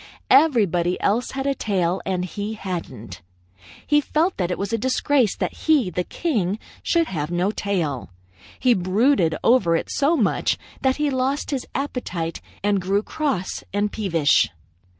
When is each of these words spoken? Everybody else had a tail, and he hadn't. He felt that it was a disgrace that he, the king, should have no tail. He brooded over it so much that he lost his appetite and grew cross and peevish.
Everybody 0.31 0.99
else 0.99 1.33
had 1.33 1.45
a 1.45 1.53
tail, 1.53 2.01
and 2.07 2.25
he 2.25 2.55
hadn't. 2.55 3.21
He 3.85 4.01
felt 4.01 4.35
that 4.37 4.49
it 4.49 4.57
was 4.57 4.73
a 4.73 4.77
disgrace 4.79 5.35
that 5.35 5.53
he, 5.53 5.91
the 5.91 6.03
king, 6.03 6.57
should 6.81 7.05
have 7.05 7.29
no 7.29 7.51
tail. 7.51 8.09
He 8.59 8.73
brooded 8.73 9.35
over 9.43 9.75
it 9.75 9.91
so 9.91 10.17
much 10.17 10.57
that 10.81 10.95
he 10.95 11.11
lost 11.11 11.51
his 11.51 11.67
appetite 11.75 12.41
and 12.63 12.81
grew 12.81 13.03
cross 13.03 13.63
and 13.73 13.91
peevish. 13.91 14.49